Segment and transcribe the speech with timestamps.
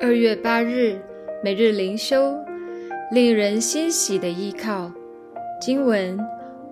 [0.00, 0.96] 二月八日，
[1.42, 2.38] 每日灵修，
[3.10, 4.92] 令人欣喜的依靠。
[5.60, 6.16] 经文：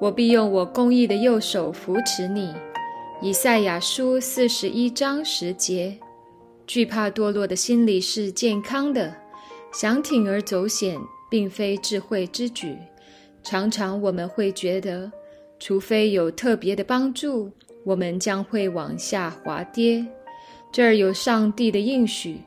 [0.00, 2.54] 我必用我公义的右手扶持你。
[3.20, 5.98] 以赛亚书四十一章十节。
[6.68, 9.12] 惧怕堕落的心理是健康的，
[9.72, 10.96] 想铤而走险
[11.28, 12.76] 并非智慧之举。
[13.42, 15.10] 常常我们会觉得，
[15.58, 17.50] 除非有特别的帮助，
[17.82, 20.06] 我们将会往下滑跌。
[20.70, 22.38] 这儿有上帝的应许。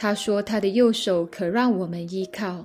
[0.00, 2.64] 他说：“他的右手可让我们依靠。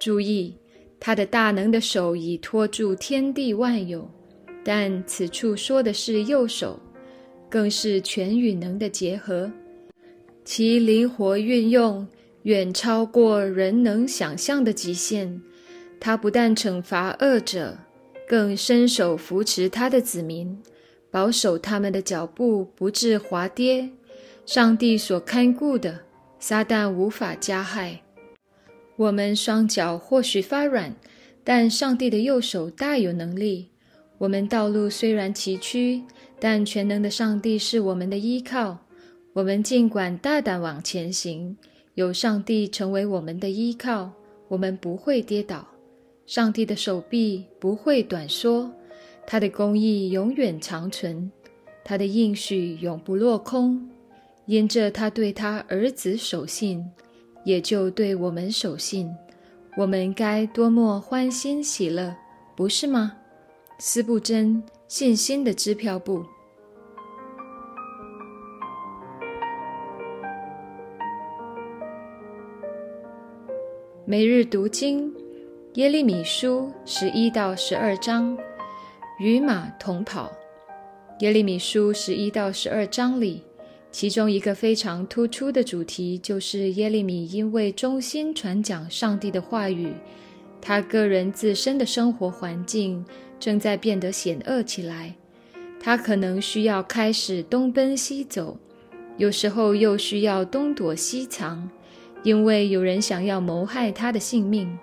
[0.00, 0.56] 注意，
[0.98, 4.10] 他的大能的手已托住天地万有。
[4.64, 6.80] 但此处说的是右手，
[7.50, 9.52] 更是全与能的结合，
[10.46, 12.08] 其灵活运用
[12.44, 15.42] 远超过人能想象的极限。
[16.00, 17.76] 他不但惩罚恶者，
[18.26, 20.58] 更伸手扶持他的子民，
[21.10, 23.90] 保守他们的脚步不致滑跌。
[24.46, 26.00] 上帝所看顾的。”
[26.42, 28.00] 撒旦无法加害
[28.96, 30.96] 我们，双脚或许发软，
[31.44, 33.68] 但上帝的右手大有能力。
[34.18, 36.02] 我们道路虽然崎岖，
[36.40, 38.78] 但全能的上帝是我们的依靠。
[39.34, 41.56] 我们尽管大胆往前行，
[41.94, 44.10] 有上帝成为我们的依靠，
[44.48, 45.68] 我们不会跌倒。
[46.26, 48.68] 上帝的手臂不会短缩，
[49.28, 51.30] 他的公义永远长存，
[51.84, 53.88] 他的应许永不落空。
[54.46, 56.84] 因着他对他儿子守信，
[57.44, 59.14] 也就对我们守信，
[59.76, 62.14] 我们该多么欢欣喜乐，
[62.56, 63.12] 不是吗？
[63.78, 66.24] 斯布真信心的支票簿。
[74.04, 75.14] 每日读经，
[75.74, 78.36] 耶利米书十一到十二章，
[79.20, 80.30] 与马同跑。
[81.20, 83.44] 耶利米书十一到十二章里。
[83.92, 89.92] 其中一个非常突出的主题，就是耶利米因为忠心传讲上帝的话语，
[90.62, 93.04] 他个人自身的生活环境
[93.38, 95.14] 正在变得险恶起来。
[95.78, 98.56] 他可能需要开始东奔西走，
[99.18, 101.68] 有时候又需要东躲西藏，
[102.22, 104.78] 因为有人想要谋害他的性命。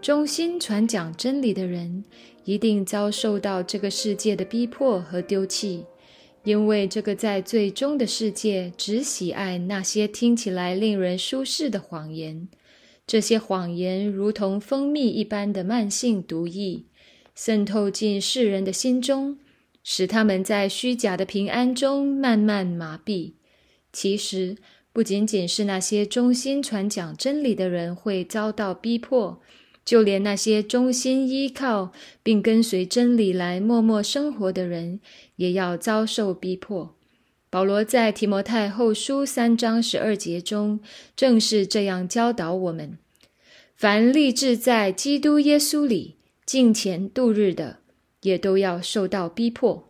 [0.00, 2.02] 忠心传讲真理的人，
[2.44, 5.84] 一定遭受到这个世界的逼迫和丢弃。
[6.44, 12.48] 因为这个在最终的世界只喜爱那些听起来令人舒适的谎言，
[13.06, 16.84] 这些谎言如同蜂蜜一般的慢性毒液，
[17.34, 19.38] 渗透进世人的心中，
[19.84, 23.34] 使他们在虚假的平安中慢慢麻痹。
[23.92, 24.56] 其实，
[24.92, 29.40] 不仅仅是那些忠心传讲真理的人会遭到逼迫。
[29.84, 31.90] 就连那些忠心依靠
[32.22, 35.00] 并跟随真理来默默生活的人，
[35.42, 36.94] 也要遭受逼迫。
[37.50, 40.78] 保罗在提摩太后书三章十二节中，
[41.16, 42.96] 正是这样教导我们：
[43.74, 46.14] 凡立志在基督耶稣里
[46.46, 47.78] 敬虔度日的，
[48.22, 49.88] 也都要受到逼迫。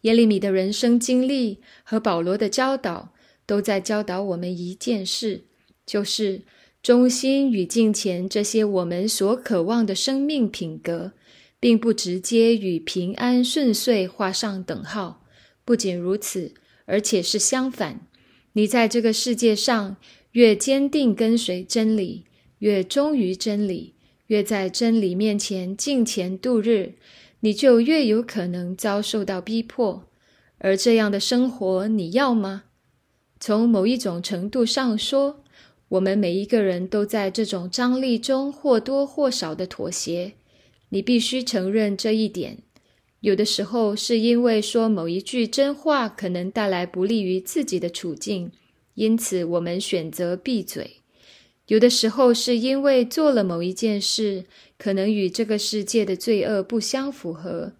[0.00, 3.12] 耶利米的人生经历和保罗的教导，
[3.46, 5.44] 都在教导我们一件事，
[5.86, 6.42] 就是。
[6.82, 11.10] 忠心与敬虔这些我们所渴望的生命品格，
[11.58, 15.24] 并不直接与平安顺遂画上等号。
[15.64, 18.06] 不仅如此，而且是相反。
[18.52, 19.96] 你在这个世界上
[20.32, 22.24] 越坚定跟随真理，
[22.58, 23.94] 越忠于真理，
[24.26, 26.94] 越在真理面前敬虔度日，
[27.40, 30.08] 你就越有可能遭受到逼迫。
[30.58, 32.64] 而这样的生活，你要吗？
[33.38, 35.42] 从某一种程度上说。
[35.90, 40.32] 我们每一个人都在这种张力中或多或少的妥协，
[40.90, 42.58] 你必须承认这一点。
[43.20, 48.52] 有的时候是因为说某一句真话可能带来不利于自己的处境，
[48.94, 51.02] 因此我们选择闭嘴；
[51.66, 54.44] 有的时候是因为做了某一件事
[54.78, 57.72] 可能与这个世界的罪恶不相符合，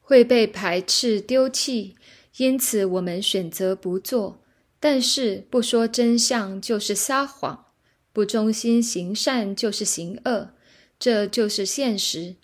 [0.00, 1.94] 会被排斥丢弃，
[2.36, 4.42] 因此我们选择不做。
[4.78, 7.66] 但是不说真相就是撒谎，
[8.12, 10.50] 不忠心行善就是行恶，
[10.98, 12.36] 这就是现实。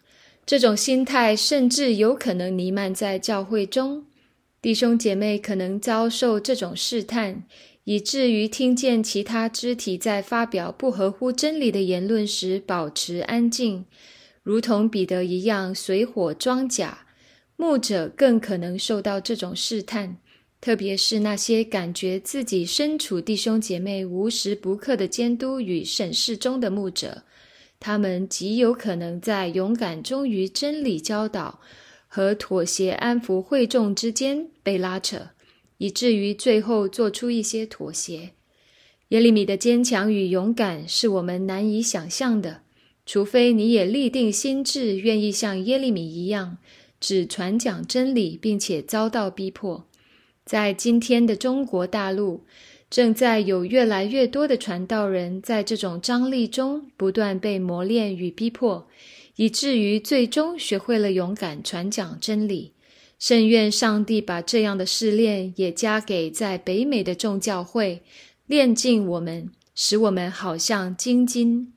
[0.46, 4.06] 这种心态甚至有可能弥漫在教会中，
[4.62, 7.42] 弟兄姐妹可能遭受这种试探，
[7.82, 13.86] 以至于听见其他肢体在发表不合乎真理的言论时保持安静，
[14.44, 17.06] 如同彼得一样水火装甲。
[17.56, 20.18] 牧者更可能受到这种试探。
[20.60, 27.22] 特别是那些感觉自己身处弟兄姐妹无时不刻的监督与审视中的牧者，
[27.78, 31.60] 他们极有可能在勇敢忠于真理教导
[32.08, 35.30] 和妥协安抚会众之间被拉扯，
[35.78, 38.30] 以至于最后做出一些妥协。
[39.08, 42.62] 耶利米的坚强与勇敢是我们难以想象的，
[43.04, 46.58] 除非你也立定心志，愿意像耶利米一样，
[46.98, 49.86] 只传讲真理，并且遭到逼迫。
[50.44, 52.44] 在今天的中国大陆，
[52.88, 58.86] 正在有越来越多的传道人在这种张力中不断被磨练与逼迫，
[59.34, 62.72] 以至于最终学会了勇敢传讲真理。
[63.18, 68.02] 甚愿上帝把这样的试炼也加给在北美的众教会。
[68.46, 71.72] 炼尽我们，使我们好像金金。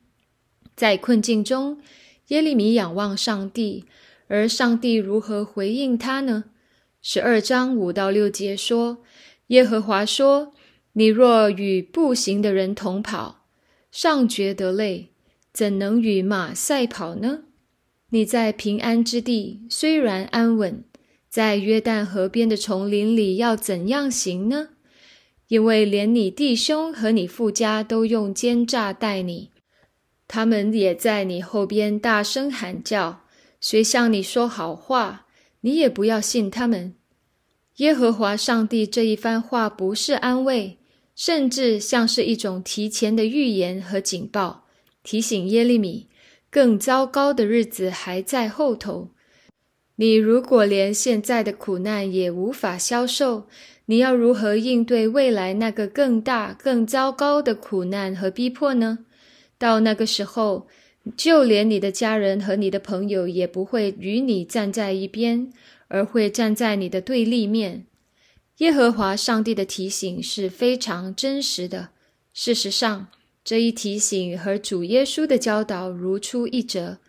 [0.75, 1.81] 在困境中，
[2.27, 3.85] 耶利米仰望上帝，
[4.27, 6.43] 而上帝如何回应他呢？
[7.01, 8.99] 十二章五到六节说
[9.47, 10.53] ：“耶和华说，
[10.99, 13.45] 你若与步行的人同跑，
[13.89, 15.13] 尚觉得累，
[15.53, 17.43] 怎能与马赛跑呢？
[18.09, 20.83] 你在平安之地虽然安稳，
[21.29, 24.71] 在约旦河边的丛林里要怎样行呢？”
[25.47, 29.51] 因为连你弟兄和你父家都用奸诈待你，
[30.27, 33.21] 他们也在你后边大声喊叫，
[33.61, 35.27] 谁向你说好话，
[35.61, 36.95] 你也不要信他们。
[37.77, 40.78] 耶和华上帝这一番话不是安慰，
[41.19, 44.63] 甚至像是一种提前的预言和警报，
[45.03, 46.07] 提醒耶利米，
[46.49, 49.09] 更糟糕的日子还在后头。
[49.97, 53.47] 你如果连现在的苦难也无法消受，
[53.87, 58.99] 你要如何应对未来那个更大、更糟糕的苦难和逼迫呢？
[59.57, 60.69] 到那个时候，
[61.17, 65.51] 就连你的家人和你的朋友也不会与你站在一边，
[65.89, 67.87] 而会站在你的对立面。
[68.59, 71.89] 耶和华上帝的提醒是非常真实的。
[72.33, 73.07] 事实上，
[73.43, 76.99] 这一提醒和主耶稣的教导如出一辙。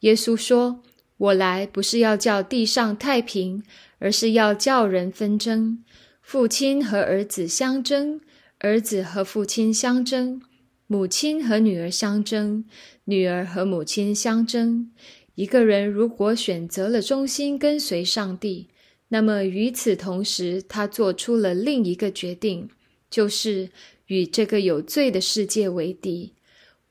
[0.00, 0.82] 耶稣说
[1.16, 3.62] ：“我来不是要叫地上太平，
[3.98, 5.82] 而是要叫人纷争。”
[6.20, 8.20] 父亲和儿子相争，
[8.58, 10.40] 儿子和父亲相争，
[10.86, 12.64] 母亲和女儿相争，
[13.04, 14.90] 女儿和母亲相争。
[15.34, 18.68] 一个人如果选择了忠心跟随上帝，
[19.10, 22.68] 那么与此同时，他做出了另一个决定，
[23.10, 23.68] 就是
[24.06, 26.32] 与这个有罪的世界为敌。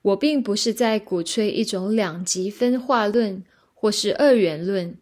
[0.01, 3.43] 我并不是在鼓吹一种两极分化论
[3.73, 4.95] 或是二元论，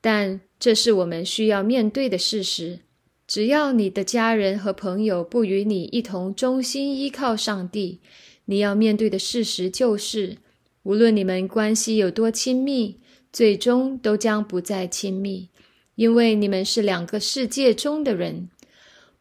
[0.00, 2.80] 但这是我们需要面对的事实。
[3.26, 8.00] 只要你的家人和朋友不与你一同忠心依靠上帝，
[8.44, 10.36] 你要面对的事实就是，
[10.82, 13.00] 无论你们关系有多亲密，
[13.32, 15.48] 最终都将不再亲密，
[15.96, 18.48] 因为你们是两个世界中的人。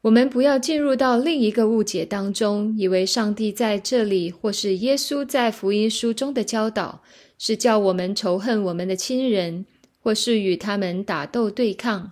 [0.02, 7.02] 我们不要进入到另一个误解当中，以为上帝在这里或是耶稣在福音书中的教导
[7.38, 9.66] 是叫我们仇恨我们的亲人，
[10.02, 12.12] 或是与他们打斗对抗。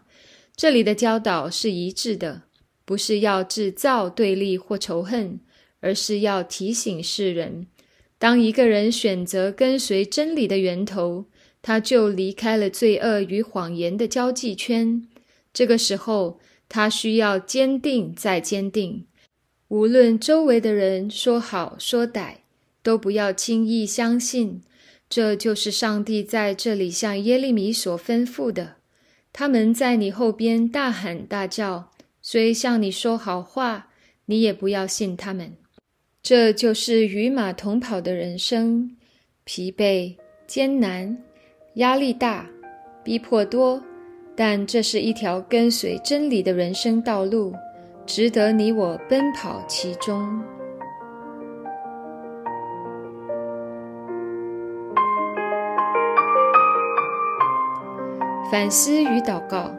[0.55, 2.43] 这里的教导是一致的，
[2.85, 5.41] 不是要制造对立或仇恨，
[5.81, 7.67] 而是要提醒世人：
[8.17, 11.25] 当一个人选择跟随真理的源头，
[11.61, 15.07] 他就离开了罪恶与谎言的交际圈。
[15.53, 19.05] 这个时候，他需要坚定再坚定，
[19.67, 22.35] 无论周围的人说好说歹，
[22.81, 24.61] 都不要轻易相信。
[25.09, 28.77] 这就是上帝在这里向耶利米所吩咐的。
[29.33, 31.91] 他们在你后边大喊大叫，
[32.21, 33.89] 虽向你说好话，
[34.25, 35.53] 你也不要信他们。
[36.23, 38.95] 这就是与马同跑的人生，
[39.44, 40.15] 疲惫、
[40.47, 41.18] 艰难、
[41.75, 42.45] 压力大、
[43.01, 43.81] 逼迫多，
[44.35, 47.54] 但这是一条跟随真理的人生道路，
[48.06, 50.42] 值得你我奔跑其中。
[58.51, 59.71] 反思与祷告：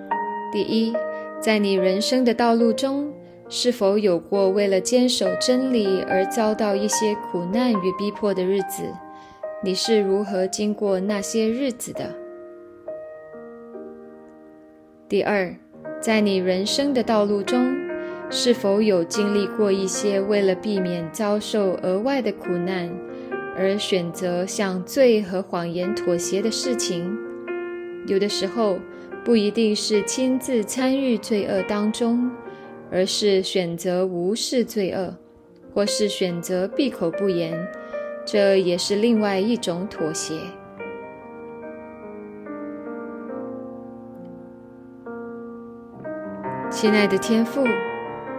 [0.51, 0.95] 第一，
[1.39, 3.13] 在你人生的道路中，
[3.51, 8.85] 是否有过为了坚守真理而遭到一些苦难与逼迫的日子？
[9.65, 12.13] 你是如何经过那些日子的？
[15.09, 15.55] 第二，
[16.01, 17.73] 在你人生的道路中，
[18.29, 22.93] 是否有经历过一些为了避免遭受额外的苦难
[23.57, 27.17] 而选择向罪和谎言妥协的事情？
[28.09, 28.81] 有的时候
[29.25, 32.29] 不一定是亲自参与罪恶当中，
[32.91, 35.15] 而是选择无视罪恶，
[35.73, 37.57] 或是选择闭口不言，
[38.25, 40.35] 这也是另外一种妥协。
[46.71, 47.65] 亲爱的天父，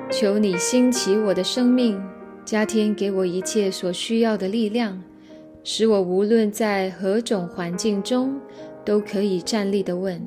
[0.09, 2.01] 求你兴起我的生命，
[2.43, 5.01] 加添给我一切所需要的力量，
[5.63, 8.39] 使我无论在何种环境中。
[8.85, 10.21] 都可以站立的问，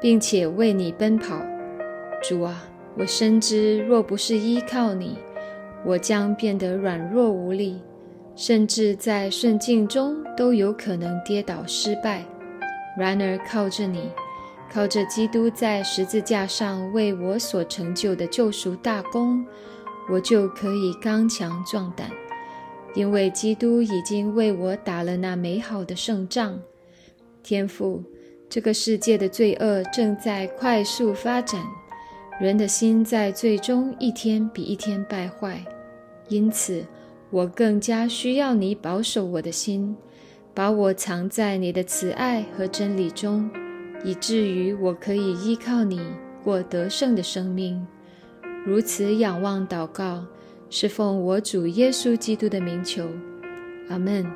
[0.00, 1.36] 并且为你奔跑，
[2.22, 2.64] 主啊，
[2.96, 5.18] 我深知若不是依靠你，
[5.84, 7.78] 我将变得软弱无力，
[8.40, 12.24] 甚至在顺境中都有可能跌倒失败。
[12.96, 14.10] 然而，靠着你，
[14.72, 19.44] 靠着基督在十字架上为我所成就的救赎大功，
[20.10, 22.10] 我就可以刚强壮胆，
[22.94, 26.58] 因为基督已经为我打了那美好的胜仗。
[27.42, 28.02] 天父，
[28.48, 31.62] 这个世界的罪恶正在快速发展。
[32.40, 35.62] 人的心在最终一天比一天败坏，
[36.28, 36.82] 因此
[37.30, 39.96] 我更加需要你保守我的心，
[40.52, 43.48] 把我藏在你的慈爱和真理中，
[44.04, 46.00] 以至于我可以依靠你
[46.42, 47.86] 过得胜的生命。
[48.66, 50.24] 如此仰望祷告，
[50.68, 53.08] 是奉我主耶稣基督的名求，
[53.88, 54.26] 阿门。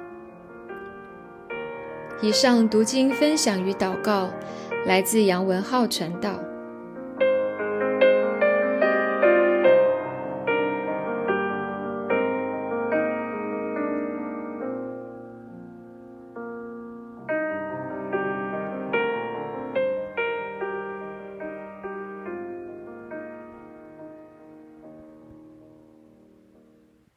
[2.23, 4.31] 以上读经分享与祷告
[4.87, 6.41] 来自杨文浩传道。